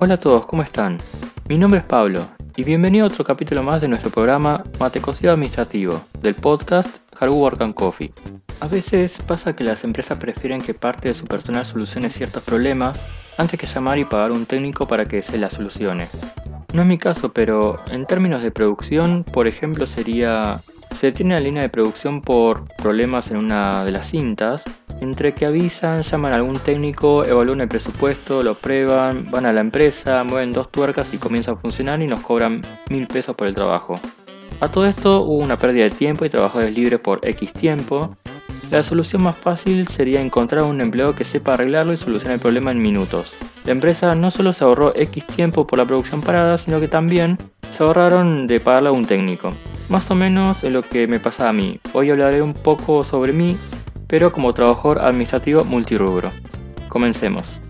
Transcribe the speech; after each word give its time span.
Hola 0.00 0.14
a 0.14 0.20
todos, 0.20 0.46
¿cómo 0.46 0.62
están? 0.62 0.98
Mi 1.48 1.58
nombre 1.58 1.80
es 1.80 1.84
Pablo 1.84 2.28
y 2.54 2.62
bienvenido 2.62 3.04
a 3.04 3.08
otro 3.08 3.24
capítulo 3.24 3.64
más 3.64 3.80
de 3.80 3.88
nuestro 3.88 4.12
programa 4.12 4.62
Matecocido 4.78 5.32
Administrativo 5.32 6.00
del 6.22 6.36
podcast 6.36 6.98
Hard 7.18 7.32
Work 7.32 7.62
and 7.62 7.74
Coffee. 7.74 8.12
A 8.60 8.68
veces 8.68 9.18
pasa 9.26 9.56
que 9.56 9.64
las 9.64 9.82
empresas 9.82 10.16
prefieren 10.16 10.60
que 10.60 10.72
parte 10.72 11.08
de 11.08 11.14
su 11.14 11.24
personal 11.24 11.66
solucione 11.66 12.10
ciertos 12.10 12.44
problemas 12.44 13.02
antes 13.38 13.58
que 13.58 13.66
llamar 13.66 13.98
y 13.98 14.04
pagar 14.04 14.30
un 14.30 14.46
técnico 14.46 14.86
para 14.86 15.06
que 15.06 15.20
se 15.20 15.36
la 15.36 15.50
solucione. 15.50 16.06
No 16.72 16.82
es 16.82 16.86
mi 16.86 16.98
caso, 16.98 17.32
pero 17.32 17.74
en 17.90 18.06
términos 18.06 18.40
de 18.40 18.52
producción, 18.52 19.24
por 19.24 19.48
ejemplo, 19.48 19.84
sería 19.84 20.60
se 20.94 21.10
tiene 21.10 21.34
la 21.34 21.40
línea 21.40 21.62
de 21.62 21.68
producción 21.68 22.22
por 22.22 22.68
problemas 22.76 23.32
en 23.32 23.36
una 23.36 23.84
de 23.84 23.90
las 23.92 24.10
cintas, 24.10 24.64
entre 25.00 25.32
que 25.32 25.46
avisan, 25.46 26.02
llaman 26.02 26.32
a 26.32 26.36
algún 26.36 26.58
técnico, 26.58 27.24
evalúan 27.24 27.60
el 27.60 27.68
presupuesto, 27.68 28.42
lo 28.42 28.54
prueban, 28.54 29.30
van 29.30 29.46
a 29.46 29.52
la 29.52 29.60
empresa, 29.60 30.24
mueven 30.24 30.52
dos 30.52 30.70
tuercas 30.70 31.12
y 31.14 31.18
comienza 31.18 31.52
a 31.52 31.56
funcionar 31.56 32.02
y 32.02 32.06
nos 32.06 32.20
cobran 32.20 32.62
mil 32.90 33.06
pesos 33.06 33.34
por 33.36 33.46
el 33.46 33.54
trabajo. 33.54 34.00
A 34.60 34.68
todo 34.70 34.86
esto 34.86 35.22
hubo 35.22 35.38
una 35.38 35.56
pérdida 35.56 35.84
de 35.84 35.90
tiempo 35.90 36.24
y 36.24 36.30
trabajadores 36.30 36.74
libres 36.74 36.98
por 36.98 37.20
X 37.22 37.52
tiempo. 37.52 38.16
La 38.70 38.82
solución 38.82 39.22
más 39.22 39.36
fácil 39.36 39.86
sería 39.88 40.20
encontrar 40.20 40.64
un 40.64 40.80
empleado 40.80 41.14
que 41.14 41.24
sepa 41.24 41.54
arreglarlo 41.54 41.92
y 41.92 41.96
solucionar 41.96 42.34
el 42.34 42.40
problema 42.40 42.72
en 42.72 42.82
minutos. 42.82 43.34
La 43.64 43.72
empresa 43.72 44.14
no 44.14 44.30
solo 44.30 44.52
se 44.52 44.64
ahorró 44.64 44.92
X 44.96 45.26
tiempo 45.26 45.66
por 45.66 45.78
la 45.78 45.86
producción 45.86 46.20
parada, 46.22 46.58
sino 46.58 46.80
que 46.80 46.88
también 46.88 47.38
se 47.70 47.82
ahorraron 47.82 48.46
de 48.46 48.60
pagarle 48.60 48.88
a 48.88 48.92
un 48.92 49.06
técnico. 49.06 49.52
Más 49.88 50.10
o 50.10 50.14
menos 50.14 50.64
es 50.64 50.72
lo 50.72 50.82
que 50.82 51.06
me 51.06 51.20
pasa 51.20 51.48
a 51.48 51.52
mí. 51.52 51.80
Hoy 51.92 52.10
hablaré 52.10 52.42
un 52.42 52.52
poco 52.52 53.04
sobre 53.04 53.32
mí, 53.32 53.56
pero 54.08 54.32
como 54.32 54.54
trabajador 54.54 55.00
administrativo 55.00 55.64
multirubro. 55.64 56.32
Comencemos. 56.88 57.60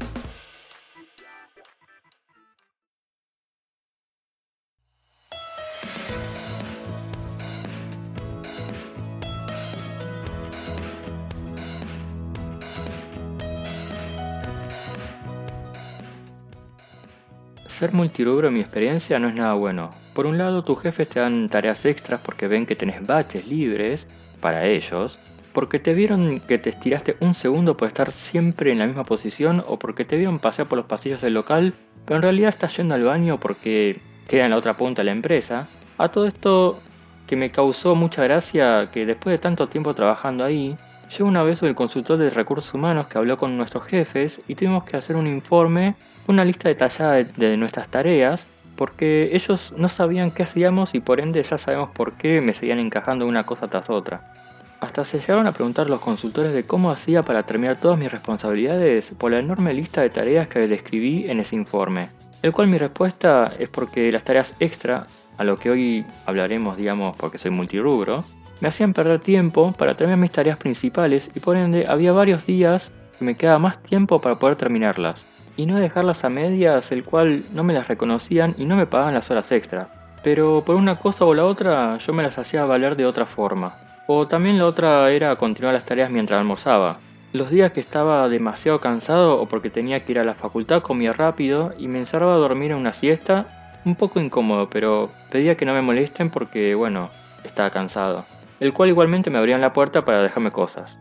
Ser 17.68 17.92
multirubro 17.92 18.48
en 18.48 18.54
mi 18.54 18.60
experiencia 18.60 19.20
no 19.20 19.28
es 19.28 19.36
nada 19.36 19.52
bueno. 19.54 19.90
Por 20.12 20.26
un 20.26 20.36
lado, 20.36 20.64
tus 20.64 20.80
jefes 20.80 21.08
te 21.08 21.20
dan 21.20 21.48
tareas 21.48 21.84
extras 21.84 22.20
porque 22.24 22.48
ven 22.48 22.66
que 22.66 22.74
tenés 22.74 23.06
baches 23.06 23.46
libres 23.46 24.08
para 24.40 24.66
ellos, 24.66 25.16
porque 25.52 25.78
te 25.78 25.94
vieron 25.94 26.40
que 26.40 26.58
te 26.58 26.70
estiraste 26.70 27.16
un 27.20 27.34
segundo 27.34 27.76
por 27.76 27.88
estar 27.88 28.10
siempre 28.10 28.72
en 28.72 28.78
la 28.78 28.86
misma 28.86 29.04
posición 29.04 29.64
o 29.66 29.78
porque 29.78 30.04
te 30.04 30.16
vieron 30.16 30.38
pasear 30.38 30.68
por 30.68 30.78
los 30.78 30.86
pasillos 30.86 31.20
del 31.20 31.34
local, 31.34 31.74
pero 32.04 32.16
en 32.16 32.22
realidad 32.22 32.50
estás 32.50 32.76
yendo 32.76 32.94
al 32.94 33.04
baño 33.04 33.38
porque 33.40 34.00
queda 34.28 34.44
en 34.44 34.50
la 34.50 34.56
otra 34.56 34.76
punta 34.76 35.02
de 35.02 35.06
la 35.06 35.12
empresa. 35.12 35.68
A 35.96 36.08
todo 36.08 36.26
esto 36.26 36.80
que 37.26 37.36
me 37.36 37.50
causó 37.50 37.94
mucha 37.94 38.24
gracia 38.24 38.90
que 38.92 39.06
después 39.06 39.32
de 39.32 39.38
tanto 39.38 39.68
tiempo 39.68 39.94
trabajando 39.94 40.44
ahí, 40.44 40.76
Llegó 41.10 41.28
una 41.28 41.42
vez 41.42 41.62
el 41.62 41.74
consultor 41.74 42.18
de 42.18 42.28
recursos 42.28 42.74
humanos 42.74 43.06
que 43.06 43.16
habló 43.16 43.38
con 43.38 43.56
nuestros 43.56 43.84
jefes 43.84 44.42
y 44.46 44.54
tuvimos 44.54 44.84
que 44.84 44.96
hacer 44.96 45.16
un 45.16 45.26
informe, 45.26 45.94
una 46.26 46.44
lista 46.44 46.68
detallada 46.68 47.24
de, 47.24 47.56
nuestras 47.56 47.88
tareas, 47.88 48.46
porque 48.76 49.30
ellos 49.32 49.72
no 49.76 49.88
sabían 49.88 50.30
qué 50.30 50.42
hacíamos 50.42 50.94
y 50.94 51.00
por 51.00 51.20
ende 51.20 51.42
ya 51.42 51.56
sabemos 51.56 51.90
por 51.90 52.12
qué 52.12 52.42
me 52.42 52.52
seguían 52.52 52.78
encajando 52.78 53.26
una 53.26 53.46
cosa 53.46 53.68
tras 53.68 53.88
otra. 53.88 54.32
Hasta 54.80 55.04
se 55.04 55.18
llegaron 55.18 55.46
a 55.46 55.52
preguntar 55.52 55.90
los 55.90 56.00
consultores 56.00 56.52
de 56.52 56.64
cómo 56.64 56.90
hacía 56.90 57.22
para 57.22 57.42
terminar 57.42 57.80
todas 57.80 57.98
mis 57.98 58.10
responsabilidades 58.10 59.10
por 59.18 59.32
la 59.32 59.40
enorme 59.40 59.74
lista 59.74 60.02
de 60.02 60.10
tareas 60.10 60.46
que 60.46 60.66
describí 60.66 61.28
en 61.28 61.40
ese 61.40 61.56
informe. 61.56 62.10
El 62.42 62.52
cual 62.52 62.68
mi 62.68 62.78
respuesta 62.78 63.52
es 63.58 63.68
porque 63.68 64.12
las 64.12 64.22
tareas 64.22 64.54
extra, 64.60 65.08
a 65.36 65.44
lo 65.44 65.58
que 65.58 65.70
hoy 65.70 66.04
hablaremos 66.26 66.76
digamos 66.76 67.16
porque 67.16 67.38
soy 67.38 67.50
multirubro, 67.50 68.24
me 68.60 68.68
hacían 68.68 68.92
perder 68.92 69.20
tiempo 69.20 69.72
para 69.72 69.96
terminar 69.96 70.18
mis 70.18 70.30
tareas 70.30 70.58
principales 70.58 71.28
y 71.34 71.40
por 71.40 71.56
ende 71.56 71.86
había 71.88 72.12
varios 72.12 72.46
días 72.46 72.92
que 73.18 73.24
me 73.24 73.36
quedaba 73.36 73.58
más 73.58 73.82
tiempo 73.82 74.20
para 74.20 74.38
poder 74.38 74.56
terminarlas 74.56 75.26
y 75.56 75.66
no 75.66 75.76
dejarlas 75.76 76.24
a 76.24 76.30
medias, 76.30 76.92
el 76.92 77.02
cual 77.02 77.42
no 77.52 77.64
me 77.64 77.74
las 77.74 77.88
reconocían 77.88 78.54
y 78.56 78.64
no 78.64 78.76
me 78.76 78.86
pagaban 78.86 79.14
las 79.14 79.28
horas 79.28 79.50
extra. 79.50 79.88
Pero 80.22 80.62
por 80.64 80.76
una 80.76 80.96
cosa 80.96 81.24
o 81.24 81.34
la 81.34 81.44
otra 81.44 81.98
yo 81.98 82.12
me 82.12 82.22
las 82.22 82.38
hacía 82.38 82.64
valer 82.64 82.96
de 82.96 83.06
otra 83.06 83.26
forma. 83.26 83.74
O 84.10 84.26
también 84.26 84.58
la 84.58 84.66
otra 84.66 85.08
era 85.12 85.36
continuar 85.36 85.74
las 85.74 85.84
tareas 85.84 86.10
mientras 86.10 86.40
almorzaba. 86.40 86.98
Los 87.32 87.50
días 87.50 87.70
que 87.70 87.80
estaba 87.80 88.28
demasiado 88.28 88.80
cansado 88.80 89.40
o 89.40 89.46
porque 89.46 89.70
tenía 89.70 90.04
que 90.04 90.12
ir 90.12 90.18
a 90.18 90.24
la 90.24 90.34
facultad 90.34 90.82
comía 90.82 91.12
rápido 91.12 91.72
y 91.78 91.86
me 91.86 92.00
encerraba 92.00 92.34
a 92.34 92.38
dormir 92.38 92.72
en 92.72 92.78
una 92.78 92.94
siesta, 92.94 93.78
un 93.84 93.94
poco 93.94 94.18
incómodo, 94.18 94.68
pero 94.68 95.10
pedía 95.30 95.56
que 95.56 95.66
no 95.66 95.74
me 95.74 95.82
molesten 95.82 96.30
porque, 96.30 96.74
bueno, 96.74 97.10
estaba 97.44 97.70
cansado 97.70 98.24
el 98.60 98.72
cual 98.72 98.88
igualmente 98.88 99.30
me 99.30 99.38
abrían 99.38 99.60
la 99.60 99.72
puerta 99.72 100.04
para 100.04 100.22
dejarme 100.22 100.50
cosas. 100.50 100.98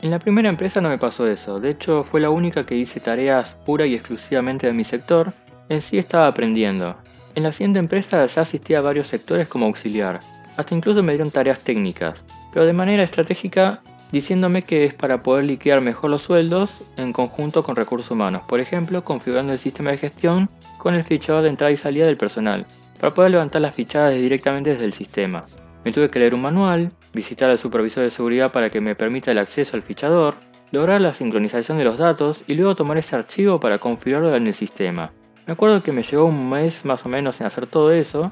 En 0.00 0.10
la 0.10 0.18
primera 0.18 0.48
empresa 0.48 0.80
no 0.80 0.88
me 0.88 0.98
pasó 0.98 1.26
eso, 1.26 1.60
de 1.60 1.70
hecho 1.70 2.04
fue 2.04 2.20
la 2.20 2.30
única 2.30 2.66
que 2.66 2.76
hice 2.76 3.00
tareas 3.00 3.52
pura 3.64 3.86
y 3.86 3.94
exclusivamente 3.94 4.66
de 4.66 4.72
mi 4.72 4.84
sector, 4.84 5.32
en 5.68 5.80
sí 5.80 5.98
estaba 5.98 6.26
aprendiendo. 6.26 6.96
En 7.34 7.44
la 7.44 7.52
siguiente 7.52 7.78
empresa 7.78 8.26
ya 8.26 8.42
asistía 8.42 8.78
a 8.78 8.82
varios 8.82 9.06
sectores 9.06 9.48
como 9.48 9.66
auxiliar, 9.66 10.18
hasta 10.56 10.74
incluso 10.74 11.02
me 11.02 11.12
dieron 11.12 11.30
tareas 11.30 11.60
técnicas, 11.60 12.24
pero 12.52 12.66
de 12.66 12.72
manera 12.72 13.02
estratégica 13.02 13.82
diciéndome 14.12 14.62
que 14.62 14.84
es 14.84 14.94
para 14.94 15.22
poder 15.22 15.44
liquidar 15.44 15.80
mejor 15.80 16.10
los 16.10 16.22
sueldos 16.22 16.82
en 16.96 17.12
conjunto 17.12 17.62
con 17.62 17.76
recursos 17.76 18.10
humanos, 18.10 18.42
por 18.46 18.60
ejemplo 18.60 19.02
configurando 19.02 19.52
el 19.52 19.58
sistema 19.58 19.90
de 19.90 19.98
gestión 19.98 20.50
con 20.78 20.94
el 20.94 21.04
fichador 21.04 21.42
de 21.42 21.48
entrada 21.48 21.72
y 21.72 21.76
salida 21.76 22.06
del 22.06 22.18
personal, 22.18 22.66
para 23.00 23.14
poder 23.14 23.32
levantar 23.32 23.62
las 23.62 23.74
fichadas 23.74 24.14
directamente 24.14 24.70
desde 24.70 24.84
el 24.84 24.92
sistema. 24.92 25.46
Me 25.84 25.92
tuve 25.92 26.10
que 26.10 26.18
leer 26.18 26.34
un 26.34 26.42
manual, 26.42 26.92
visitar 27.12 27.50
al 27.50 27.58
supervisor 27.58 28.04
de 28.04 28.10
seguridad 28.10 28.52
para 28.52 28.70
que 28.70 28.80
me 28.80 28.94
permita 28.94 29.32
el 29.32 29.38
acceso 29.38 29.76
al 29.76 29.82
fichador, 29.82 30.36
lograr 30.70 31.00
la 31.00 31.14
sincronización 31.14 31.78
de 31.78 31.84
los 31.84 31.98
datos 31.98 32.44
y 32.46 32.54
luego 32.54 32.76
tomar 32.76 32.98
ese 32.98 33.16
archivo 33.16 33.58
para 33.58 33.78
configurarlo 33.78 34.34
en 34.36 34.46
el 34.46 34.54
sistema. 34.54 35.12
Me 35.46 35.54
acuerdo 35.54 35.82
que 35.82 35.92
me 35.92 36.02
llevó 36.02 36.26
un 36.26 36.48
mes 36.48 36.84
más 36.84 37.04
o 37.04 37.08
menos 37.08 37.40
en 37.40 37.46
hacer 37.46 37.66
todo 37.66 37.92
eso. 37.92 38.30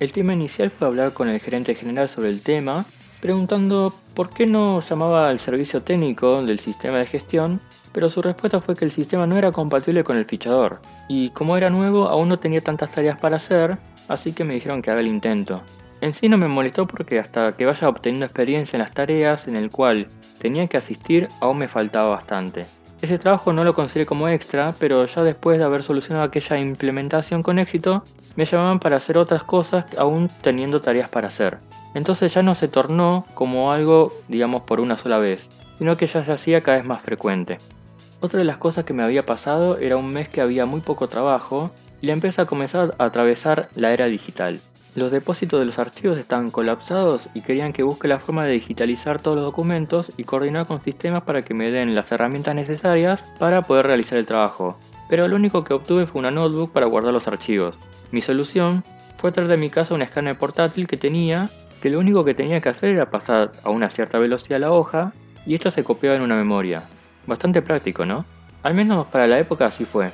El 0.00 0.10
tema 0.10 0.32
inicial 0.32 0.70
fue 0.70 0.88
hablar 0.88 1.12
con 1.12 1.28
el 1.28 1.38
gerente 1.38 1.74
general 1.74 2.08
sobre 2.08 2.30
el 2.30 2.42
tema, 2.42 2.84
preguntando 3.22 3.94
por 4.14 4.30
qué 4.30 4.46
no 4.46 4.80
llamaba 4.80 5.28
al 5.28 5.38
servicio 5.38 5.80
técnico 5.80 6.42
del 6.42 6.58
sistema 6.58 6.98
de 6.98 7.06
gestión, 7.06 7.60
pero 7.92 8.10
su 8.10 8.20
respuesta 8.20 8.60
fue 8.60 8.74
que 8.74 8.84
el 8.84 8.90
sistema 8.90 9.28
no 9.28 9.38
era 9.38 9.52
compatible 9.52 10.02
con 10.02 10.16
el 10.16 10.24
fichador, 10.24 10.80
y 11.08 11.30
como 11.30 11.56
era 11.56 11.70
nuevo 11.70 12.08
aún 12.08 12.28
no 12.28 12.40
tenía 12.40 12.60
tantas 12.60 12.90
tareas 12.90 13.16
para 13.20 13.36
hacer, 13.36 13.78
así 14.08 14.32
que 14.32 14.42
me 14.42 14.54
dijeron 14.54 14.82
que 14.82 14.90
haga 14.90 15.00
el 15.00 15.06
intento. 15.06 15.62
En 16.00 16.14
sí 16.14 16.28
no 16.28 16.36
me 16.36 16.48
molestó 16.48 16.84
porque 16.88 17.20
hasta 17.20 17.52
que 17.56 17.64
vaya 17.64 17.88
obteniendo 17.88 18.26
experiencia 18.26 18.76
en 18.76 18.82
las 18.82 18.92
tareas 18.92 19.46
en 19.46 19.54
el 19.54 19.70
cual 19.70 20.08
tenía 20.40 20.66
que 20.66 20.76
asistir 20.76 21.28
aún 21.40 21.58
me 21.58 21.68
faltaba 21.68 22.08
bastante. 22.08 22.66
Ese 23.00 23.20
trabajo 23.20 23.52
no 23.52 23.62
lo 23.62 23.72
consideré 23.72 24.04
como 24.04 24.28
extra, 24.28 24.74
pero 24.80 25.06
ya 25.06 25.22
después 25.22 25.60
de 25.60 25.64
haber 25.64 25.84
solucionado 25.84 26.24
aquella 26.24 26.58
implementación 26.58 27.44
con 27.44 27.60
éxito, 27.60 28.02
me 28.34 28.46
llamaban 28.46 28.80
para 28.80 28.96
hacer 28.96 29.16
otras 29.16 29.44
cosas 29.44 29.84
aún 29.96 30.28
teniendo 30.42 30.80
tareas 30.80 31.08
para 31.08 31.28
hacer. 31.28 31.58
Entonces 31.94 32.32
ya 32.34 32.42
no 32.42 32.54
se 32.54 32.68
tornó 32.68 33.26
como 33.34 33.72
algo, 33.72 34.12
digamos, 34.28 34.62
por 34.62 34.80
una 34.80 34.98
sola 34.98 35.18
vez, 35.18 35.48
sino 35.78 35.96
que 35.96 36.06
ya 36.06 36.24
se 36.24 36.32
hacía 36.32 36.62
cada 36.62 36.78
vez 36.78 36.86
más 36.86 37.02
frecuente. 37.02 37.58
Otra 38.20 38.38
de 38.38 38.44
las 38.44 38.56
cosas 38.56 38.84
que 38.84 38.94
me 38.94 39.02
había 39.02 39.26
pasado 39.26 39.78
era 39.78 39.96
un 39.96 40.12
mes 40.12 40.28
que 40.28 40.40
había 40.40 40.64
muy 40.64 40.80
poco 40.80 41.08
trabajo 41.08 41.72
y 42.00 42.06
la 42.06 42.12
empresa 42.12 42.46
comenzó 42.46 42.94
a 42.96 43.04
atravesar 43.04 43.68
la 43.74 43.92
era 43.92 44.06
digital. 44.06 44.60
Los 44.94 45.10
depósitos 45.10 45.58
de 45.58 45.64
los 45.66 45.78
archivos 45.78 46.18
estaban 46.18 46.50
colapsados 46.50 47.30
y 47.32 47.40
querían 47.40 47.72
que 47.72 47.82
busque 47.82 48.08
la 48.08 48.20
forma 48.20 48.44
de 48.44 48.52
digitalizar 48.52 49.20
todos 49.20 49.38
los 49.38 49.46
documentos 49.46 50.12
y 50.18 50.24
coordinar 50.24 50.66
con 50.66 50.80
sistemas 50.80 51.22
para 51.22 51.42
que 51.42 51.54
me 51.54 51.72
den 51.72 51.94
las 51.94 52.12
herramientas 52.12 52.54
necesarias 52.54 53.24
para 53.38 53.62
poder 53.62 53.86
realizar 53.86 54.18
el 54.18 54.26
trabajo. 54.26 54.78
Pero 55.08 55.26
lo 55.28 55.36
único 55.36 55.64
que 55.64 55.72
obtuve 55.72 56.06
fue 56.06 56.18
una 56.18 56.30
notebook 56.30 56.72
para 56.72 56.86
guardar 56.86 57.14
los 57.14 57.26
archivos. 57.26 57.78
Mi 58.10 58.20
solución 58.20 58.84
fue 59.16 59.32
traer 59.32 59.48
de 59.48 59.56
mi 59.56 59.70
casa 59.70 59.94
un 59.94 60.02
escáner 60.02 60.36
portátil 60.36 60.86
que 60.86 60.98
tenía, 60.98 61.48
que 61.82 61.90
lo 61.90 61.98
único 61.98 62.24
que 62.24 62.32
tenía 62.32 62.60
que 62.60 62.68
hacer 62.68 62.90
era 62.90 63.10
pasar 63.10 63.50
a 63.64 63.70
una 63.70 63.90
cierta 63.90 64.16
velocidad 64.18 64.60
la 64.60 64.70
hoja 64.70 65.12
y 65.44 65.56
esto 65.56 65.68
se 65.72 65.82
copiaba 65.82 66.14
en 66.14 66.22
una 66.22 66.36
memoria. 66.36 66.84
Bastante 67.26 67.60
práctico, 67.60 68.06
¿no? 68.06 68.24
Al 68.62 68.74
menos 68.74 69.06
para 69.08 69.26
la 69.26 69.40
época 69.40 69.66
así 69.66 69.84
fue. 69.84 70.12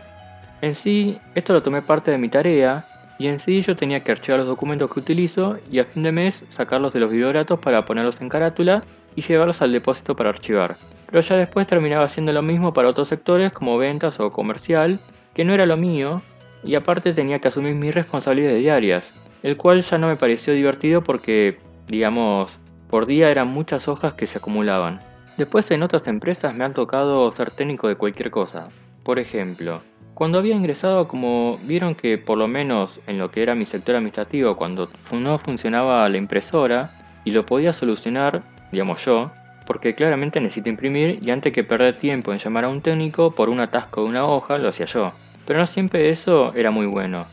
En 0.62 0.74
sí, 0.74 1.20
esto 1.34 1.52
lo 1.52 1.62
tomé 1.62 1.82
parte 1.82 2.10
de 2.10 2.16
mi 2.16 2.30
tarea 2.30 2.86
y 3.18 3.26
en 3.26 3.38
sí 3.38 3.60
yo 3.60 3.76
tenía 3.76 4.02
que 4.02 4.12
archivar 4.12 4.38
los 4.38 4.48
documentos 4.48 4.90
que 4.90 5.00
utilizo 5.00 5.58
y 5.70 5.78
a 5.78 5.84
fin 5.84 6.04
de 6.04 6.10
mes 6.10 6.46
sacarlos 6.48 6.94
de 6.94 7.00
los 7.00 7.10
videogratos 7.10 7.58
para 7.60 7.84
ponerlos 7.84 8.18
en 8.22 8.30
carátula 8.30 8.82
y 9.14 9.20
llevarlos 9.20 9.60
al 9.60 9.72
depósito 9.72 10.16
para 10.16 10.30
archivar. 10.30 10.76
Pero 11.10 11.20
ya 11.20 11.36
después 11.36 11.66
terminaba 11.66 12.04
haciendo 12.04 12.32
lo 12.32 12.40
mismo 12.40 12.72
para 12.72 12.88
otros 12.88 13.08
sectores 13.08 13.52
como 13.52 13.76
ventas 13.76 14.20
o 14.20 14.30
comercial, 14.30 14.98
que 15.34 15.44
no 15.44 15.52
era 15.52 15.66
lo 15.66 15.76
mío, 15.76 16.22
y 16.64 16.76
aparte 16.76 17.12
tenía 17.12 17.40
que 17.40 17.48
asumir 17.48 17.74
mis 17.74 17.94
responsabilidades 17.94 18.60
diarias, 18.60 19.14
el 19.42 19.56
cual 19.56 19.82
ya 19.82 19.98
no 19.98 20.08
me 20.08 20.16
pareció 20.16 20.52
divertido 20.52 21.02
porque, 21.02 21.58
digamos, 21.86 22.58
por 22.88 23.06
día 23.06 23.30
eran 23.30 23.48
muchas 23.48 23.88
hojas 23.88 24.14
que 24.14 24.26
se 24.26 24.38
acumulaban. 24.38 25.00
Después 25.36 25.70
en 25.70 25.82
otras 25.82 26.06
empresas 26.06 26.54
me 26.54 26.64
han 26.64 26.74
tocado 26.74 27.30
ser 27.30 27.50
técnico 27.50 27.86
de 27.88 27.96
cualquier 27.96 28.30
cosa. 28.30 28.68
Por 29.04 29.18
ejemplo, 29.18 29.80
Cuando 30.14 30.38
había 30.38 30.56
ingresado, 30.56 31.06
como 31.06 31.60
vieron 31.62 31.94
que 31.94 32.18
por 32.18 32.38
lo 32.38 32.48
menos 32.48 32.98
en 33.06 33.18
lo 33.18 33.30
que 33.30 33.40
era 33.40 33.54
mi 33.54 33.66
sector 33.66 33.94
administrativo, 33.94 34.56
cuando 34.56 34.88
no 35.12 35.38
funcionaba 35.38 36.08
la 36.08 36.16
impresora 36.16 36.90
y 37.24 37.30
lo 37.30 37.46
podía 37.46 37.72
solucionar, 37.72 38.42
digamos 38.72 39.04
yo, 39.04 39.30
porque 39.64 39.94
claramente 39.94 40.40
necesito 40.40 40.70
imprimir 40.70 41.20
y 41.22 41.30
antes 41.30 41.52
que 41.52 41.62
perder 41.62 41.94
tiempo 41.94 42.32
en 42.32 42.40
llamar 42.40 42.64
a 42.64 42.68
un 42.68 42.80
técnico 42.80 43.30
por 43.30 43.48
un 43.48 43.60
atasco 43.60 44.02
de 44.02 44.08
una 44.08 44.26
hoja, 44.26 44.58
lo 44.58 44.70
hacía 44.70 44.86
yo. 44.86 45.12
Pero 45.46 45.60
no 45.60 45.66
siempre 45.66 46.10
eso 46.10 46.52
era 46.56 46.72
muy 46.72 46.86
bueno. 46.86 47.26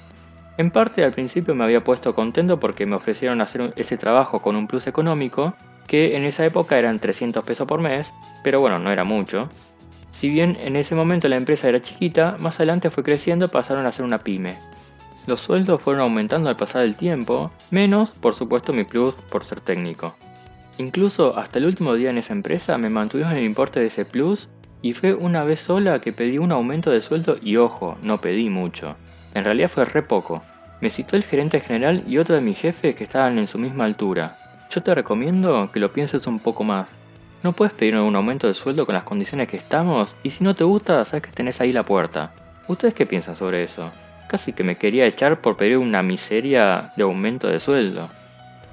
En 0.58 0.72
parte 0.72 1.04
al 1.04 1.12
principio 1.12 1.54
me 1.54 1.66
había 1.66 1.84
puesto 1.84 2.16
contento 2.16 2.60
porque 2.60 2.86
me 2.86 2.96
ofrecieron 2.96 3.42
hacer 3.42 3.74
ese 3.76 3.98
trabajo 3.98 4.42
con 4.42 4.56
un 4.56 4.68
plus 4.68 4.88
económico, 4.88 5.54
que 5.88 6.16
en 6.16 6.24
esa 6.24 6.46
época 6.46 6.80
eran 6.80 7.00
300 7.00 7.44
pesos 7.44 7.68
por 7.68 7.82
mes, 7.82 8.14
pero 8.44 8.62
bueno, 8.62 8.80
no 8.80 8.92
era 8.92 9.04
mucho. 9.04 9.50
Si 10.12 10.30
bien 10.30 10.58
en 10.62 10.78
ese 10.78 10.96
momento 10.96 11.28
la 11.28 11.36
empresa 11.36 11.68
era 11.68 11.82
chiquita, 11.82 12.38
más 12.40 12.56
adelante 12.56 12.90
fue 12.90 13.04
creciendo 13.04 13.46
y 13.46 13.50
pasaron 13.50 13.86
a 13.86 13.92
ser 13.92 14.06
una 14.06 14.20
pyme. 14.20 14.58
Los 15.28 15.42
sueldos 15.42 15.82
fueron 15.82 16.04
aumentando 16.04 16.50
al 16.50 16.56
pasar 16.56 16.84
el 16.84 16.96
tiempo, 16.96 17.52
menos 17.70 18.12
por 18.12 18.34
supuesto 18.34 18.72
mi 18.72 18.86
plus 18.86 19.14
por 19.16 19.44
ser 19.44 19.60
técnico. 19.60 20.16
Incluso 20.78 21.38
hasta 21.38 21.60
el 21.60 21.66
último 21.66 21.96
día 21.96 22.12
en 22.12 22.18
esa 22.18 22.34
empresa 22.34 22.78
me 22.78 22.90
mantuvieron 22.90 23.34
el 23.34 23.44
importe 23.44 23.80
de 23.82 23.88
ese 23.88 24.06
plus 24.06 24.48
y 24.82 24.94
fue 24.94 25.14
una 25.14 25.44
vez 25.44 25.62
sola 25.62 26.00
que 26.00 26.14
pedí 26.14 26.38
un 26.38 26.52
aumento 26.52 26.92
de 26.92 27.02
sueldo 27.02 27.38
y 27.42 27.58
ojo, 27.58 27.98
no 28.02 28.22
pedí 28.22 28.50
mucho. 28.50 28.96
En 29.36 29.44
realidad 29.44 29.70
fue 29.70 29.86
re 29.86 30.02
poco. 30.02 30.42
Me 30.82 30.90
citó 30.90 31.16
el 31.16 31.24
gerente 31.24 31.60
general 31.60 32.04
y 32.08 32.18
otro 32.18 32.36
de 32.36 32.42
mis 32.42 32.58
jefes 32.58 32.96
que 32.96 33.04
estaban 33.04 33.38
en 33.38 33.48
su 33.48 33.60
misma 33.60 33.84
altura. 33.84 34.38
Yo 34.72 34.82
te 34.82 34.96
recomiendo 34.96 35.70
que 35.72 35.80
lo 35.80 35.92
pienses 35.92 36.26
un 36.26 36.40
poco 36.40 36.64
más. 36.64 36.90
No 37.44 37.52
puedes 37.52 37.74
pedir 37.74 37.98
un 37.98 38.16
aumento 38.16 38.48
de 38.48 38.54
sueldo 38.54 38.86
con 38.86 38.96
las 38.96 39.04
condiciones 39.04 39.50
que 39.50 39.58
estamos 39.58 40.16
y 40.24 40.30
si 40.30 40.44
no 40.44 40.56
te 40.56 40.64
gusta, 40.64 41.04
sabes 41.04 41.24
que 41.24 41.32
tenés 41.32 41.60
ahí 41.60 41.74
la 41.74 41.84
puerta. 41.84 42.32
¿Ustedes 42.70 42.94
qué 42.94 43.06
piensan 43.06 43.36
sobre 43.36 43.62
eso? 43.64 43.92
Casi 44.30 44.54
que 44.54 44.64
me 44.64 44.78
quería 44.78 45.06
echar 45.06 45.42
por 45.42 45.58
pedir 45.58 45.78
una 45.78 46.02
miseria 46.02 46.94
de 46.96 47.04
aumento 47.04 47.48
de 47.48 47.60
sueldo. 47.60 48.10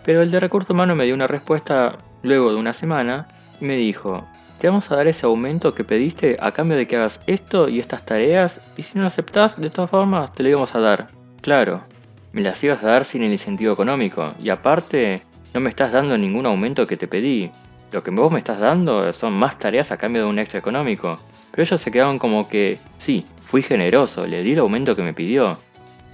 Pero 0.05 0.23
el 0.23 0.31
de 0.31 0.41
recursos 0.41 0.71
humanos 0.71 0.97
me 0.97 1.05
dio 1.05 1.15
una 1.15 1.27
respuesta 1.27 1.99
luego 2.23 2.53
de 2.53 2.59
una 2.59 2.73
semana 2.73 3.27
y 3.61 3.65
me 3.65 3.75
dijo, 3.77 4.29
te 4.63 4.69
vamos 4.69 4.93
a 4.93 4.95
dar 4.95 5.09
ese 5.09 5.27
aumento 5.27 5.75
que 5.75 5.83
pediste 5.83 6.37
a 6.39 6.53
cambio 6.53 6.77
de 6.77 6.87
que 6.87 6.95
hagas 6.95 7.19
esto 7.27 7.69
y 7.69 7.81
estas 7.81 8.07
tareas 8.07 8.61
y 8.77 8.83
si 8.83 8.95
no 8.95 9.01
lo 9.01 9.09
aceptás, 9.09 9.61
de 9.61 9.71
todas 9.71 9.91
formas 9.91 10.33
te 10.33 10.45
lo 10.45 10.51
íbamos 10.51 10.73
a 10.77 10.79
dar. 10.79 11.09
Claro, 11.41 11.83
me 12.31 12.43
las 12.43 12.63
ibas 12.63 12.81
a 12.85 12.87
dar 12.87 13.05
sin 13.05 13.25
el 13.25 13.33
incentivo 13.33 13.73
económico 13.73 14.33
y 14.41 14.51
aparte 14.51 15.23
no 15.53 15.59
me 15.59 15.69
estás 15.69 15.91
dando 15.91 16.17
ningún 16.17 16.47
aumento 16.47 16.87
que 16.87 16.97
te 16.97 17.09
pedí. 17.09 17.51
Lo 17.91 18.05
que 18.05 18.13
vos 18.13 18.31
me 18.31 18.39
estás 18.39 18.61
dando 18.61 19.13
son 19.13 19.33
más 19.33 19.59
tareas 19.59 19.91
a 19.91 19.97
cambio 19.97 20.23
de 20.23 20.29
un 20.29 20.39
extra 20.39 20.61
económico. 20.61 21.19
Pero 21.51 21.65
ellos 21.65 21.81
se 21.81 21.91
quedaron 21.91 22.21
como 22.21 22.49
que, 22.49 22.79
sí, 22.99 23.27
fui 23.43 23.63
generoso, 23.63 24.29
le 24.29 24.45
di 24.45 24.53
el 24.53 24.61
aumento 24.61 24.95
que 24.95 25.03
me 25.03 25.13
pidió. 25.13 25.59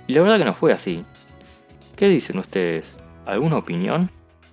Y 0.07 0.15
la 0.15 0.23
verdad 0.23 0.39
que 0.39 0.47
no 0.47 0.55
fue 0.55 0.73
así. 0.73 1.05
¿Qué 1.97 2.09
dicen 2.09 2.39
ustedes? 2.39 2.95
¿Alguna 3.27 3.59
opinión? 3.59 4.11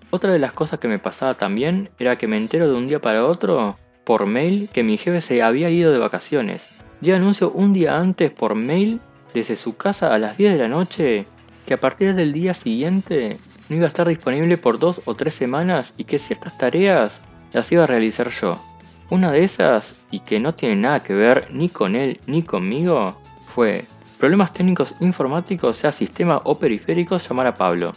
Otra 0.10 0.34
de 0.34 0.40
las 0.40 0.52
cosas 0.52 0.80
que 0.80 0.90
me 0.90 1.00
pasaba 1.00 1.36
también 1.36 1.92
era 1.98 2.18
que 2.18 2.28
me 2.28 2.36
entero 2.36 2.68
de 2.68 2.76
un 2.76 2.88
día 2.88 3.00
para 3.00 3.26
otro, 3.26 3.78
por 4.06 4.26
mail, 4.26 4.70
que 4.72 4.84
mi 4.84 4.98
jefe 4.98 5.20
se 5.20 5.42
había 5.42 5.70
ido 5.70 5.92
de 5.92 5.98
vacaciones. 5.98 6.70
Ya 7.02 7.16
anuncio 7.16 7.52
un 7.52 7.74
día 7.74 7.98
antes 7.98 8.32
por 8.32 8.56
mail, 8.56 9.02
desde 9.34 9.56
su 9.56 9.76
casa 9.76 10.14
a 10.14 10.18
las 10.18 10.38
10 10.38 10.54
de 10.54 10.60
la 10.60 10.68
noche, 10.68 11.28
que 11.66 11.74
a 11.74 11.80
partir 11.80 12.16
del 12.16 12.32
día 12.32 12.54
siguiente 12.54 13.38
no 13.68 13.76
iba 13.76 13.86
a 13.86 13.90
estar 13.90 14.08
disponible 14.08 14.58
por 14.58 14.80
dos 14.80 15.02
o 15.06 15.16
tres 15.16 15.34
semanas 15.34 15.94
y 15.98 16.04
que 16.06 16.20
ciertas 16.20 16.58
tareas 16.58 17.20
las 17.52 17.72
iba 17.72 17.84
a 17.84 17.88
realizar 17.88 18.30
yo. 18.30 18.62
Una 19.10 19.32
de 19.32 19.44
esas, 19.44 19.96
y 20.12 20.20
que 20.20 20.40
no 20.40 20.56
tiene 20.56 20.78
nada 20.78 21.04
que 21.04 21.14
ver 21.14 21.48
ni 21.52 21.70
con 21.70 21.96
él 21.96 22.20
ni 22.28 22.44
conmigo, 22.44 23.20
fue 23.54 23.86
problemas 24.20 24.54
técnicos 24.54 24.96
informáticos, 25.00 25.78
sea 25.78 25.92
sistema 25.92 26.42
o 26.44 26.58
periféricos, 26.58 27.28
llamar 27.28 27.48
a 27.48 27.54
Pablo. 27.54 27.92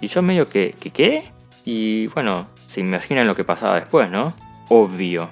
Y 0.00 0.08
yo 0.08 0.22
medio 0.22 0.46
que, 0.46 0.74
¿qué 0.78 0.90
qué? 0.90 1.32
Y 1.64 2.08
bueno, 2.08 2.46
se 2.66 2.80
imaginan 2.80 3.26
lo 3.26 3.34
que 3.34 3.44
pasaba 3.44 3.76
después, 3.76 4.10
¿no? 4.10 4.34
Obvio. 4.68 5.28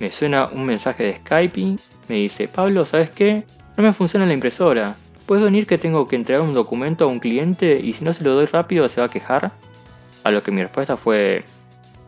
Me 0.00 0.10
suena 0.10 0.46
un 0.46 0.64
mensaje 0.64 1.04
de 1.04 1.16
Skype, 1.16 1.76
me 2.08 2.16
dice, 2.16 2.48
Pablo, 2.48 2.84
¿sabes 2.84 3.10
qué? 3.10 3.44
No 3.76 3.82
me 3.82 3.92
funciona 3.92 4.26
la 4.26 4.34
impresora. 4.34 4.96
¿Puedes 5.26 5.44
venir 5.44 5.66
que 5.66 5.78
tengo 5.78 6.06
que 6.06 6.16
entregar 6.16 6.42
un 6.42 6.54
documento 6.54 7.04
a 7.04 7.08
un 7.08 7.20
cliente 7.20 7.80
y 7.80 7.92
si 7.92 8.04
no 8.04 8.12
se 8.12 8.24
lo 8.24 8.34
doy 8.34 8.46
rápido 8.46 8.88
se 8.88 9.00
va 9.00 9.06
a 9.06 9.10
quejar? 9.10 9.52
A 10.22 10.30
lo 10.30 10.42
que 10.42 10.50
mi 10.50 10.62
respuesta 10.62 10.96
fue, 10.96 11.44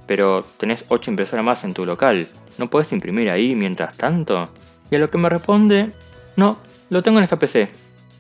pero 0.07 0.45
tenés 0.59 0.85
8 0.89 1.11
impresoras 1.11 1.45
más 1.45 1.65
en 1.65 1.75
tu 1.75 1.85
local, 1.85 2.27
¿no 2.59 2.69
puedes 2.69 2.93
imprimir 2.93 3.31
ahí 3.31 3.55
mientras 3.55 3.97
tanto? 3.97 4.49
Y 4.91 4.97
a 4.97 4.99
lo 4.99 5.11
que 5.11 5.19
me 5.19 5.29
responde, 5.29 5.93
no, 6.37 6.59
lo 6.91 7.03
tengo 7.03 7.19
en 7.19 7.25
esta 7.25 7.39
PC. 7.39 7.69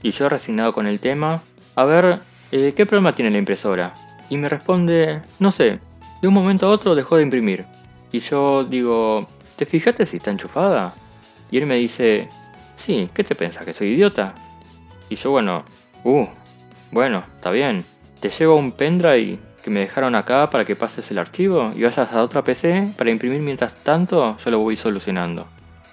Y 0.02 0.10
yo 0.10 0.28
resignado 0.28 0.72
con 0.72 0.86
el 0.86 1.00
tema, 1.00 1.42
a 1.74 1.84
ver, 1.84 2.20
eh, 2.52 2.72
¿qué 2.76 2.86
problema 2.86 3.14
tiene 3.14 3.30
la 3.30 3.38
impresora? 3.38 3.94
Y 4.28 4.36
me 4.36 4.48
responde, 4.48 5.22
no 5.38 5.52
sé, 5.52 5.78
de 6.22 6.28
un 6.28 6.34
momento 6.34 6.66
a 6.66 6.70
otro 6.70 6.94
dejó 6.94 7.16
de 7.16 7.22
imprimir. 7.22 7.64
Y 8.12 8.20
yo 8.20 8.64
digo, 8.64 9.26
¿te 9.56 9.66
fijaste 9.66 10.06
si 10.06 10.16
está 10.16 10.30
enchufada? 10.30 10.94
Y 11.50 11.58
él 11.58 11.66
me 11.66 11.76
dice, 11.76 12.28
sí, 12.76 13.10
¿qué 13.14 13.24
te 13.24 13.34
pensás? 13.34 13.64
¿Que 13.64 13.74
soy 13.74 13.88
idiota? 13.88 14.34
Y 15.08 15.16
yo, 15.16 15.30
bueno, 15.30 15.64
uh, 16.04 16.26
bueno, 16.90 17.24
está 17.36 17.50
bien. 17.50 17.84
Te 18.20 18.30
llevo 18.30 18.56
un 18.56 18.72
pendrive 18.72 19.38
que 19.62 19.70
me 19.70 19.80
dejaron 19.80 20.14
acá 20.14 20.48
para 20.50 20.64
que 20.64 20.76
pases 20.76 21.10
el 21.10 21.18
archivo 21.18 21.72
y 21.74 21.82
vayas 21.82 22.12
a 22.12 22.22
otra 22.22 22.44
PC 22.44 22.94
para 22.96 23.10
imprimir 23.10 23.40
mientras 23.40 23.74
tanto 23.74 24.36
yo 24.36 24.50
lo 24.50 24.60
voy 24.60 24.76
solucionando. 24.76 25.46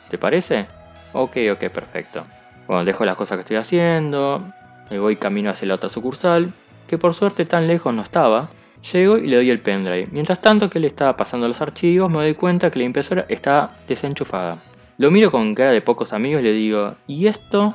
¿Te 0.10 0.18
parece? 0.18 0.68
Ok, 1.14 1.38
ok, 1.52 1.70
perfecto. 1.70 2.24
Bueno, 2.68 2.86
dejo 2.86 3.04
las 3.04 3.16
cosas 3.16 3.38
que 3.38 3.42
estoy 3.42 3.58
haciendo, 3.58 4.44
me 4.90 5.00
voy 5.00 5.16
camino 5.16 5.50
hacia 5.50 5.68
la 5.68 5.74
otra 5.74 5.90
sucursal, 5.90 6.54
que 6.88 6.98
por 6.98 7.14
suerte 7.14 7.46
tan 7.46 7.68
lejos 7.68 7.94
no 7.94 8.04
estaba. 8.04 8.50
Llego 8.92 9.18
y 9.18 9.28
le 9.28 9.38
doy 9.38 9.50
el 9.50 9.60
pendrive. 9.60 10.08
Mientras 10.12 10.42
tanto 10.42 10.70
que 10.70 10.80
le 10.80 10.88
estaba 10.88 11.16
pasando 11.16 11.48
los 11.48 11.62
archivos, 11.62 12.12
me 12.12 12.18
doy 12.18 12.34
cuenta 12.34 12.70
que 12.70 12.80
la 12.80 12.86
impresora 12.86 13.26
está 13.30 13.78
desenchufada. 13.88 14.58
Lo 14.98 15.10
miro 15.10 15.32
con 15.32 15.54
cara 15.54 15.72
de 15.72 15.82
pocos 15.82 16.14
amigos 16.14 16.42
y 16.42 16.46
le 16.46 16.54
digo, 16.54 16.96
¿y 17.08 17.28
esto? 17.28 17.74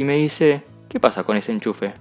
y 0.00 0.04
me 0.04 0.16
dice, 0.16 0.62
¿qué 0.88 0.98
pasa 0.98 1.24
con 1.24 1.36
ese 1.36 1.52
enchufe? 1.52 1.92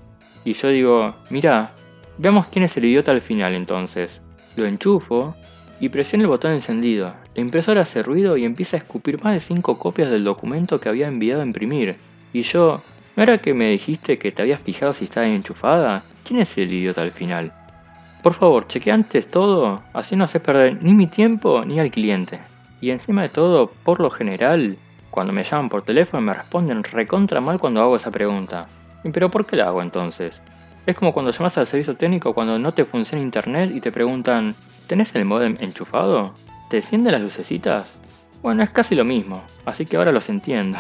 Y 0.46 0.54
yo 0.54 0.70
digo, 0.70 1.16
mira, 1.30 1.74
veamos 2.18 2.48
quién 2.48 2.64
es 2.64 2.78
el 2.78 2.86
idiota 2.86 3.12
al 3.12 3.20
final 3.20 3.54
entonces. 3.54 4.22
Lo 4.56 4.66
enchufo 4.66 5.36
y 5.82 5.90
presiono 5.90 6.24
el 6.24 6.30
botón 6.30 6.54
encendido. 6.54 7.14
La 7.36 7.42
impresora 7.42 7.82
hace 7.82 8.02
ruido 8.02 8.38
y 8.38 8.46
empieza 8.46 8.78
a 8.78 8.80
escupir 8.80 9.22
más 9.22 9.34
de 9.34 9.42
5 9.42 9.78
copias 9.78 10.10
del 10.10 10.24
documento 10.24 10.80
que 10.80 10.88
había 10.88 11.10
enviado 11.10 11.42
a 11.42 11.46
imprimir. 11.46 11.98
Y 12.32 12.44
yo, 12.44 12.82
¿no 13.18 13.24
era 13.24 13.40
que 13.40 13.54
me 13.54 13.70
dijiste 13.70 14.18
que 14.18 14.32
te 14.32 14.44
habías 14.44 14.62
fijado 14.62 14.94
si 14.94 15.04
estaba 15.04 15.28
enchufada? 15.28 16.04
¿Quién 16.24 16.40
es 16.40 16.58
el 16.58 16.72
idiota 16.72 17.02
al 17.02 17.12
final? 17.12 17.52
Por 18.24 18.34
favor, 18.34 18.68
cheque 18.68 18.92
antes 18.92 19.32
todo, 19.32 19.82
así 19.94 20.16
no 20.16 20.26
haces 20.26 20.42
perder 20.42 20.84
ni 20.84 20.94
mi 20.94 21.08
tiempo 21.08 21.64
ni 21.66 21.80
al 21.80 21.90
cliente. 21.90 22.40
Y 22.82 22.92
encima 22.92 23.22
de 23.22 23.30
todo, 23.30 23.72
por 23.84 24.00
lo 24.00 24.10
general, 24.10 24.78
cuando 25.10 25.34
me 25.34 25.44
llaman 25.44 25.70
por 25.70 25.84
teléfono 25.84 26.22
me 26.22 26.34
responden 26.34 26.84
recontra 26.84 27.42
mal 27.42 27.60
cuando 27.60 27.82
hago 27.82 27.96
esa 27.96 28.12
pregunta. 28.12 28.68
¿Pero 29.14 29.32
por 29.32 29.46
qué 29.46 29.56
la 29.56 29.68
hago 29.68 29.82
entonces? 29.82 30.42
Es 30.86 30.96
como 30.96 31.14
cuando 31.14 31.32
llamas 31.32 31.58
al 31.58 31.68
servicio 31.68 31.96
técnico 31.96 32.34
cuando 32.34 32.60
no 32.60 32.72
te 32.72 32.86
funciona 32.86 33.24
internet 33.24 33.72
y 33.74 33.80
te 33.80 33.92
preguntan 33.92 34.56
¿Tenés 34.88 35.14
el 35.14 35.24
modem 35.24 35.56
enchufado? 35.60 36.34
¿Te 36.70 36.78
encienden 36.78 37.14
las 37.14 37.22
lucecitas? 37.22 37.94
Bueno, 38.42 38.64
es 38.64 38.72
casi 38.72 38.96
lo 38.96 39.06
mismo, 39.06 39.44
así 39.66 39.86
que 39.86 39.98
ahora 39.98 40.12
los 40.12 40.30
entiendo. 40.30 40.80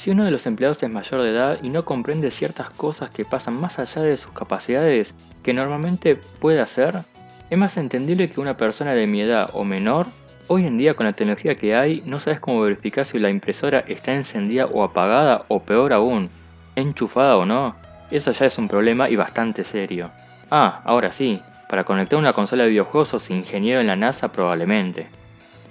Si 0.00 0.10
uno 0.10 0.24
de 0.24 0.30
los 0.30 0.46
empleados 0.46 0.82
es 0.82 0.88
mayor 0.88 1.20
de 1.20 1.28
edad 1.28 1.58
y 1.62 1.68
no 1.68 1.84
comprende 1.84 2.30
ciertas 2.30 2.70
cosas 2.70 3.10
que 3.10 3.26
pasan 3.26 3.60
más 3.60 3.78
allá 3.78 4.00
de 4.00 4.16
sus 4.16 4.32
capacidades 4.32 5.12
que 5.42 5.52
normalmente 5.52 6.16
puede 6.16 6.58
hacer, 6.58 7.02
es 7.50 7.58
más 7.58 7.76
entendible 7.76 8.30
que 8.30 8.40
una 8.40 8.56
persona 8.56 8.94
de 8.94 9.06
mi 9.06 9.20
edad 9.20 9.50
o 9.52 9.62
menor 9.62 10.06
Hoy 10.48 10.66
en 10.66 10.78
día 10.78 10.94
con 10.94 11.04
la 11.04 11.12
tecnología 11.12 11.54
que 11.54 11.76
hay, 11.76 12.02
no 12.06 12.18
sabes 12.18 12.40
cómo 12.40 12.62
verificar 12.62 13.04
si 13.04 13.18
la 13.18 13.28
impresora 13.28 13.80
está 13.80 14.14
encendida 14.14 14.64
o 14.64 14.82
apagada 14.82 15.44
o 15.48 15.62
peor 15.62 15.92
aún, 15.92 16.30
enchufada 16.76 17.36
o 17.36 17.44
no. 17.44 17.76
Eso 18.10 18.32
ya 18.32 18.46
es 18.46 18.56
un 18.56 18.68
problema 18.68 19.10
y 19.10 19.16
bastante 19.16 19.64
serio. 19.64 20.10
Ah, 20.50 20.80
ahora 20.86 21.12
sí, 21.12 21.42
para 21.68 21.84
conectar 21.84 22.18
una 22.18 22.32
consola 22.32 22.62
de 22.62 22.70
videojuegos 22.70 23.08
sos 23.08 23.30
ingeniero 23.30 23.82
en 23.82 23.86
la 23.88 23.96
NASA 23.96 24.32
probablemente. 24.32 25.08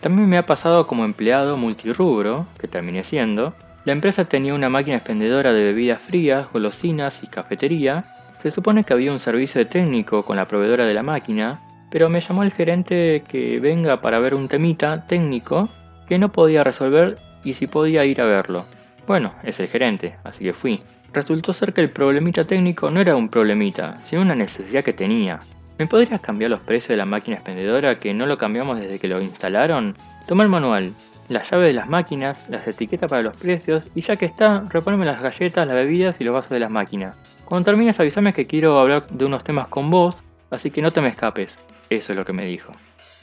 También 0.01 0.29
me 0.29 0.38
ha 0.38 0.45
pasado 0.45 0.86
como 0.86 1.03
empleado 1.03 1.57
multirubro, 1.57 2.45
que 2.59 2.67
terminé 2.67 3.03
siendo, 3.03 3.55
la 3.86 3.93
empresa 3.93 4.25
tenía 4.25 4.53
una 4.53 4.69
máquina 4.69 4.98
expendedora 4.98 5.53
de 5.53 5.63
bebidas 5.63 6.00
frías, 6.00 6.48
golosinas 6.51 7.24
y 7.24 7.27
cafetería. 7.27 8.03
Se 8.43 8.51
supone 8.51 8.83
que 8.83 8.93
había 8.93 9.12
un 9.12 9.19
servicio 9.19 9.59
de 9.59 9.65
técnico 9.65 10.24
con 10.24 10.36
la 10.36 10.45
proveedora 10.45 10.86
de 10.86 10.93
la 10.93 11.03
máquina, 11.03 11.62
pero 11.89 12.09
me 12.09 12.19
llamó 12.19 12.43
el 12.43 12.51
gerente 12.51 13.24
que 13.27 13.59
venga 13.59 14.01
para 14.01 14.19
ver 14.19 14.36
un 14.36 14.48
temita 14.48 15.07
técnico 15.07 15.69
que 16.07 16.17
no 16.19 16.31
podía 16.31 16.63
resolver 16.63 17.17
y 17.43 17.53
si 17.53 17.67
podía 17.67 18.05
ir 18.05 18.21
a 18.21 18.25
verlo. 18.25 18.65
Bueno, 19.07 19.33
es 19.43 19.59
el 19.59 19.67
gerente, 19.67 20.17
así 20.24 20.43
que 20.43 20.53
fui. 20.53 20.81
Resultó 21.13 21.53
ser 21.53 21.74
que 21.74 21.81
el 21.81 21.89
problemita 21.89 22.43
técnico 22.43 22.91
no 22.91 23.01
era 23.01 23.15
un 23.15 23.29
problemita, 23.29 24.00
sino 24.05 24.21
una 24.21 24.36
necesidad 24.36 24.83
que 24.83 24.93
tenía. 24.93 25.39
¿Me 25.79 25.88
podrías 25.88 26.21
cambiar 26.21 26.51
los 26.51 26.59
precios 26.59 26.89
de 26.89 26.98
la 26.98 27.05
máquina 27.05 27.38
expendedora 27.38 27.95
que 27.95 28.13
no 28.13 28.25
lo 28.25 28.38
cambiamos 28.38 28.79
desde 28.79 29.00
que 29.00 29.07
lo 29.07 29.21
instalaron? 29.21 29.95
Toma 30.27 30.43
el 30.43 30.50
manual. 30.50 30.93
Las 31.29 31.50
llaves 31.50 31.67
de 31.67 31.74
las 31.74 31.88
máquinas, 31.88 32.43
las 32.50 32.67
etiquetas 32.67 33.09
para 33.09 33.21
los 33.21 33.38
precios 33.38 33.88
y 33.95 34.01
ya 34.01 34.15
que 34.15 34.25
está, 34.25 34.63
reponeme 34.67 35.05
las 35.05 35.21
galletas, 35.21 35.65
las 35.65 35.75
bebidas 35.75 36.19
y 36.19 36.24
los 36.24 36.33
vasos 36.33 36.50
de 36.50 36.59
las 36.59 36.71
máquinas. 36.71 37.15
Cuando 37.45 37.65
termines 37.65 38.00
avísame 38.00 38.33
que 38.33 38.45
quiero 38.45 38.79
hablar 38.79 39.07
de 39.07 39.25
unos 39.25 39.43
temas 39.43 39.67
con 39.67 39.89
vos, 39.89 40.17
así 40.50 40.71
que 40.71 40.81
no 40.81 40.91
te 40.91 41.01
me 41.01 41.09
escapes. 41.09 41.59
Eso 41.89 42.12
es 42.12 42.17
lo 42.17 42.25
que 42.25 42.33
me 42.33 42.45
dijo. 42.45 42.74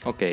Ok. 0.03 0.23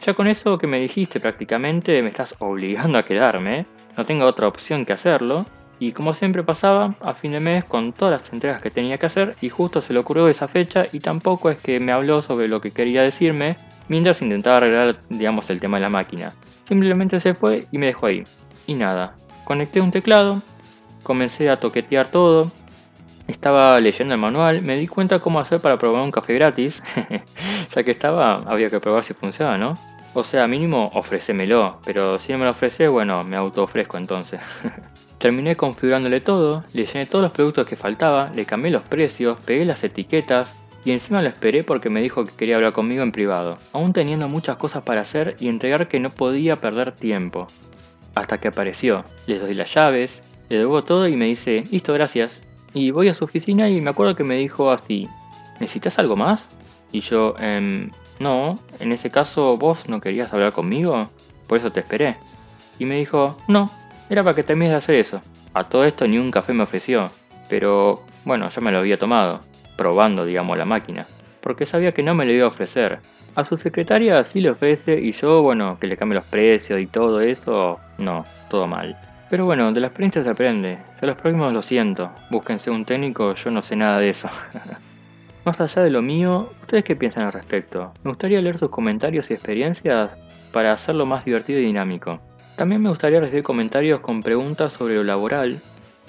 Ya 0.00 0.14
con 0.14 0.26
eso 0.26 0.58
que 0.58 0.66
me 0.66 0.80
dijiste 0.80 1.18
prácticamente 1.18 2.02
me 2.02 2.08
estás 2.08 2.36
obligando 2.38 2.98
a 2.98 3.04
quedarme. 3.04 3.66
No 3.96 4.04
tengo 4.04 4.26
otra 4.26 4.48
opción 4.48 4.84
que 4.84 4.92
hacerlo. 4.92 5.46
Y 5.78 5.92
como 5.92 6.14
siempre 6.14 6.42
pasaba, 6.44 6.94
a 7.00 7.14
fin 7.14 7.32
de 7.32 7.40
mes 7.40 7.64
con 7.64 7.92
todas 7.92 8.20
las 8.20 8.32
entregas 8.32 8.62
que 8.62 8.70
tenía 8.70 8.98
que 8.98 9.06
hacer 9.06 9.36
y 9.40 9.48
justo 9.48 9.80
se 9.80 9.92
le 9.92 9.98
ocurrió 9.98 10.28
esa 10.28 10.48
fecha 10.48 10.86
y 10.92 11.00
tampoco 11.00 11.50
es 11.50 11.58
que 11.58 11.80
me 11.80 11.92
habló 11.92 12.22
sobre 12.22 12.48
lo 12.48 12.60
que 12.60 12.70
quería 12.70 13.02
decirme 13.02 13.56
mientras 13.88 14.22
intentaba 14.22 14.58
arreglar, 14.58 15.00
digamos, 15.08 15.50
el 15.50 15.60
tema 15.60 15.78
de 15.78 15.82
la 15.82 15.88
máquina. 15.88 16.32
Simplemente 16.68 17.20
se 17.20 17.34
fue 17.34 17.66
y 17.72 17.78
me 17.78 17.86
dejó 17.86 18.06
ahí. 18.06 18.24
Y 18.66 18.74
nada, 18.74 19.16
conecté 19.44 19.80
un 19.80 19.90
teclado, 19.90 20.40
comencé 21.02 21.50
a 21.50 21.58
toquetear 21.58 22.06
todo, 22.06 22.50
estaba 23.26 23.78
leyendo 23.80 24.14
el 24.14 24.20
manual, 24.20 24.62
me 24.62 24.76
di 24.76 24.86
cuenta 24.86 25.18
cómo 25.18 25.40
hacer 25.40 25.60
para 25.60 25.78
probar 25.78 26.02
un 26.02 26.10
café 26.10 26.34
gratis, 26.34 26.82
ya 27.74 27.82
que 27.82 27.90
estaba, 27.90 28.36
había 28.46 28.70
que 28.70 28.80
probar 28.80 29.04
si 29.04 29.14
funcionaba, 29.14 29.58
¿no? 29.58 29.74
O 30.14 30.22
sea, 30.22 30.46
mínimo 30.46 30.90
ofrécemelo, 30.94 31.80
pero 31.84 32.18
si 32.18 32.32
no 32.32 32.38
me 32.38 32.44
lo 32.44 32.52
ofrece, 32.52 32.86
bueno, 32.88 33.24
me 33.24 33.36
auto 33.36 33.64
ofrezco 33.64 33.98
entonces. 33.98 34.40
Terminé 35.24 35.56
configurándole 35.56 36.20
todo, 36.20 36.64
le 36.74 36.84
llené 36.84 37.06
todos 37.06 37.22
los 37.22 37.32
productos 37.32 37.64
que 37.66 37.76
faltaba, 37.76 38.30
le 38.34 38.44
cambié 38.44 38.70
los 38.70 38.82
precios, 38.82 39.40
pegué 39.40 39.64
las 39.64 39.82
etiquetas 39.82 40.52
y 40.84 40.90
encima 40.90 41.22
lo 41.22 41.28
esperé 41.28 41.64
porque 41.64 41.88
me 41.88 42.02
dijo 42.02 42.26
que 42.26 42.32
quería 42.32 42.56
hablar 42.56 42.74
conmigo 42.74 43.02
en 43.02 43.10
privado, 43.10 43.56
aún 43.72 43.94
teniendo 43.94 44.28
muchas 44.28 44.58
cosas 44.58 44.82
para 44.82 45.00
hacer 45.00 45.34
y 45.40 45.48
entregar 45.48 45.88
que 45.88 45.98
no 45.98 46.10
podía 46.10 46.56
perder 46.56 46.92
tiempo. 46.92 47.46
Hasta 48.14 48.38
que 48.38 48.48
apareció, 48.48 49.02
le 49.26 49.38
doy 49.38 49.54
las 49.54 49.72
llaves, 49.72 50.20
le 50.50 50.58
devuelvo 50.58 50.84
todo 50.84 51.08
y 51.08 51.16
me 51.16 51.24
dice, 51.24 51.64
listo, 51.70 51.94
gracias. 51.94 52.42
Y 52.74 52.90
voy 52.90 53.08
a 53.08 53.14
su 53.14 53.24
oficina 53.24 53.70
y 53.70 53.80
me 53.80 53.88
acuerdo 53.88 54.14
que 54.14 54.24
me 54.24 54.36
dijo 54.36 54.70
así, 54.70 55.08
¿necesitas 55.58 55.98
algo 55.98 56.16
más? 56.16 56.50
Y 56.92 57.00
yo, 57.00 57.34
em, 57.38 57.90
no, 58.18 58.58
en 58.78 58.92
ese 58.92 59.08
caso 59.08 59.56
vos 59.56 59.88
no 59.88 60.02
querías 60.02 60.34
hablar 60.34 60.52
conmigo, 60.52 61.08
por 61.46 61.56
eso 61.56 61.72
te 61.72 61.80
esperé. 61.80 62.18
Y 62.78 62.84
me 62.84 62.96
dijo, 62.96 63.38
no, 63.48 63.70
era 64.08 64.22
para 64.22 64.36
que 64.36 64.42
termines 64.42 64.72
de 64.72 64.78
hacer 64.78 64.96
eso. 64.96 65.20
A 65.54 65.64
todo 65.64 65.84
esto 65.84 66.06
ni 66.06 66.18
un 66.18 66.30
café 66.30 66.52
me 66.52 66.62
ofreció, 66.62 67.10
pero 67.48 68.02
bueno, 68.24 68.48
yo 68.48 68.60
me 68.60 68.72
lo 68.72 68.78
había 68.78 68.98
tomado, 68.98 69.40
probando, 69.76 70.24
digamos, 70.24 70.58
la 70.58 70.64
máquina, 70.64 71.06
porque 71.40 71.66
sabía 71.66 71.92
que 71.92 72.02
no 72.02 72.14
me 72.14 72.24
lo 72.24 72.32
iba 72.32 72.44
a 72.44 72.48
ofrecer. 72.48 73.00
A 73.34 73.44
su 73.44 73.56
secretaria 73.56 74.22
sí 74.24 74.40
le 74.40 74.50
ofrece 74.50 75.00
y 75.00 75.12
yo, 75.12 75.42
bueno, 75.42 75.78
que 75.80 75.86
le 75.86 75.96
cambie 75.96 76.16
los 76.16 76.24
precios 76.24 76.80
y 76.80 76.86
todo 76.86 77.20
eso, 77.20 77.80
no, 77.98 78.24
todo 78.48 78.66
mal. 78.66 78.96
Pero 79.28 79.46
bueno, 79.46 79.72
de 79.72 79.80
la 79.80 79.88
experiencia 79.88 80.22
se 80.22 80.30
aprende. 80.30 80.78
Ya 81.00 81.08
los 81.08 81.16
próximos 81.16 81.52
lo 81.52 81.62
siento. 81.62 82.12
Búsquense 82.30 82.70
un 82.70 82.84
técnico, 82.84 83.34
yo 83.34 83.50
no 83.50 83.62
sé 83.62 83.74
nada 83.74 83.98
de 83.98 84.10
eso. 84.10 84.28
Más 85.44 85.60
allá 85.60 85.82
de 85.82 85.90
lo 85.90 86.02
mío, 86.02 86.50
¿ustedes 86.62 86.84
qué 86.84 86.94
piensan 86.94 87.24
al 87.24 87.32
respecto? 87.32 87.92
Me 88.04 88.10
gustaría 88.10 88.40
leer 88.40 88.58
sus 88.58 88.70
comentarios 88.70 89.30
y 89.30 89.34
experiencias 89.34 90.10
para 90.52 90.72
hacerlo 90.72 91.04
más 91.04 91.24
divertido 91.24 91.58
y 91.58 91.64
dinámico. 91.64 92.20
También 92.56 92.82
me 92.82 92.88
gustaría 92.88 93.18
recibir 93.18 93.42
comentarios 93.42 94.00
con 94.00 94.22
preguntas 94.22 94.74
sobre 94.74 94.94
lo 94.94 95.02
laboral. 95.02 95.60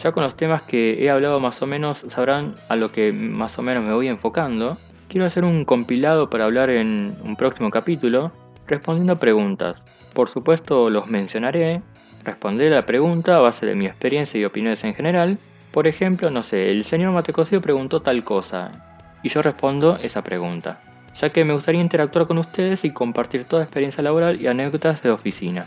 Ya 0.01 0.11
con 0.11 0.23
los 0.23 0.35
temas 0.35 0.61
que 0.61 1.03
he 1.03 1.09
hablado 1.09 1.39
más 1.39 1.61
o 1.61 1.65
menos 1.65 2.05
sabrán 2.07 2.53
a 2.69 2.75
lo 2.75 2.91
que 2.91 3.11
más 3.13 3.57
o 3.57 3.63
menos 3.63 3.83
me 3.83 3.93
voy 3.93 4.07
enfocando. 4.07 4.77
Quiero 5.07 5.25
hacer 5.25 5.43
un 5.43 5.65
compilado 5.65 6.29
para 6.29 6.45
hablar 6.45 6.69
en 6.69 7.17
un 7.23 7.35
próximo 7.35 7.71
capítulo 7.71 8.31
respondiendo 8.67 9.17
preguntas. 9.17 9.83
Por 10.13 10.29
supuesto 10.29 10.89
los 10.89 11.07
mencionaré, 11.07 11.81
responderé 12.23 12.69
la 12.69 12.85
pregunta 12.85 13.37
a 13.37 13.39
base 13.39 13.65
de 13.65 13.75
mi 13.75 13.87
experiencia 13.87 14.39
y 14.39 14.45
opiniones 14.45 14.83
en 14.83 14.93
general. 14.93 15.39
Por 15.71 15.87
ejemplo, 15.87 16.29
no 16.29 16.43
sé, 16.43 16.69
el 16.71 16.83
señor 16.83 17.11
Matecosio 17.11 17.59
preguntó 17.59 18.01
tal 18.01 18.23
cosa 18.23 18.71
y 19.23 19.29
yo 19.29 19.41
respondo 19.41 19.97
esa 20.01 20.23
pregunta, 20.23 20.79
ya 21.15 21.31
que 21.31 21.43
me 21.43 21.53
gustaría 21.53 21.81
interactuar 21.81 22.27
con 22.27 22.37
ustedes 22.37 22.85
y 22.85 22.91
compartir 22.91 23.45
toda 23.45 23.63
experiencia 23.63 24.03
laboral 24.03 24.39
y 24.39 24.47
anécdotas 24.47 25.01
de 25.01 25.09
oficina. 25.09 25.65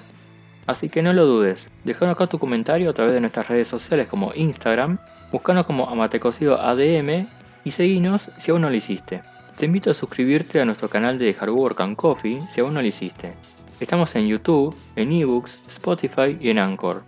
Así 0.69 0.91
que 0.91 1.03
no 1.03 1.15
lo 1.15 1.25
dudes, 1.25 1.67
déjanos 1.85 2.15
acá 2.15 2.27
tu 2.27 2.39
comentario 2.39 2.91
a 2.91 2.93
través 2.93 3.15
de 3.15 3.23
nuestras 3.23 3.49
redes 3.49 3.69
sociales 3.69 4.07
como 4.07 4.35
Instagram, 4.35 4.99
buscanos 5.33 5.65
como 5.65 5.89
Amatecocido 5.89 6.61
ADM 6.61 7.27
y 7.65 7.71
seguinos 7.71 8.31
si 8.37 8.51
aún 8.51 8.61
no 8.61 8.69
lo 8.69 8.77
hiciste. 8.77 9.23
Te 9.57 9.65
invito 9.65 9.91
a 9.91 9.95
suscribirte 9.95 10.61
a 10.61 10.67
nuestro 10.67 10.91
canal 10.91 11.19
de 11.19 11.35
Hard 11.41 11.49
Work 11.49 11.81
and 11.81 11.97
Coffee 11.97 12.39
si 12.53 12.61
aún 12.61 12.75
no 12.75 12.83
lo 12.83 12.87
hiciste. 12.87 13.33
Estamos 13.81 14.15
en 14.15 14.29
YouTube, 14.29 14.77
en 14.95 15.11
eBooks, 15.11 15.59
Spotify 15.69 16.37
y 16.39 16.51
en 16.51 16.59
Anchor. 16.59 17.03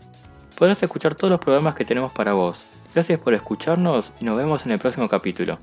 Podrás 0.58 0.82
escuchar 0.82 1.14
todos 1.14 1.30
los 1.30 1.40
programas 1.40 1.74
que 1.74 1.84
tenemos 1.84 2.12
para 2.12 2.32
vos. 2.32 2.64
Gracias 2.94 3.20
por 3.20 3.34
escucharnos 3.34 4.14
y 4.22 4.24
nos 4.24 4.38
vemos 4.38 4.64
en 4.64 4.72
el 4.72 4.78
próximo 4.78 5.06
capítulo. 5.06 5.58